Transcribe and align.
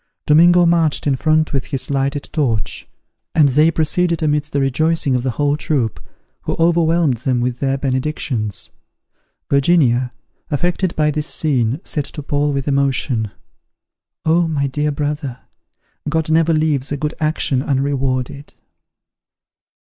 Domingo 0.25 0.65
marched 0.65 1.05
in 1.05 1.15
front 1.15 1.53
with 1.53 1.65
his 1.65 1.91
lighted 1.91 2.23
torch, 2.33 2.87
and 3.35 3.49
they 3.49 3.69
proceeded 3.69 4.23
amidst 4.23 4.51
the 4.51 4.59
rejoicings 4.59 5.15
of 5.15 5.21
the 5.21 5.29
whole 5.37 5.55
troop, 5.55 5.99
who 6.41 6.55
overwhelmed 6.57 7.17
them 7.17 7.39
with 7.39 7.59
their 7.59 7.77
benedictions. 7.77 8.71
Virginia, 9.47 10.11
affected 10.49 10.95
by 10.95 11.11
this 11.11 11.27
scene, 11.27 11.79
said 11.83 12.05
to 12.05 12.23
Paul, 12.23 12.51
with 12.51 12.67
emotion, 12.67 13.29
"Oh, 14.25 14.47
my 14.47 14.65
dear 14.65 14.91
brother! 14.91 15.41
God 16.09 16.31
never 16.31 16.51
leaves 16.51 16.91
a 16.91 16.97
good 16.97 17.13
action 17.19 17.61
unrewarded." 17.61 18.55